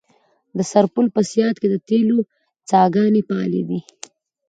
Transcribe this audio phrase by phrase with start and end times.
[0.57, 2.19] د سرپل په صیاد کې د تیلو
[2.69, 3.79] څاګانې فعالې دي.